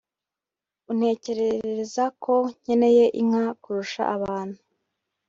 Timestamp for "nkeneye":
2.57-3.05